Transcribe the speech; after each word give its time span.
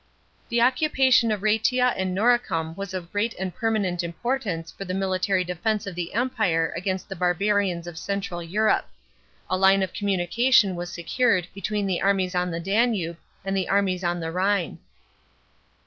The 0.49 0.61
occupation 0.61 1.31
of 1.31 1.41
Rfetia 1.41 1.93
and 1.95 2.17
Noricum 2.17 2.75
was 2.75 2.95
of 2.95 3.11
great 3.11 3.35
and 3.37 3.55
perma 3.55 3.81
nent 3.85 4.01
importance 4.01 4.71
for 4.71 4.83
the 4.83 4.95
military 4.95 5.43
defence 5.43 5.85
of 5.85 5.93
the 5.93 6.15
Empire 6.15 6.73
against 6.75 7.07
the 7.07 7.15
barbarians 7.15 7.85
of 7.85 7.99
central 7.99 8.41
Europe. 8.41 8.89
A 9.47 9.55
line 9.55 9.83
uf 9.83 9.93
communication 9.93 10.75
was 10.75 10.91
secured 10.91 11.49
between 11.53 11.85
the 11.85 12.01
armies 12.01 12.33
on 12.33 12.49
the 12.49 12.59
Danube 12.59 13.17
and 13.45 13.55
the 13.55 13.69
armies 13.69 14.03
on 14.03 14.19
the 14.19 14.31
Rhine. 14.31 14.79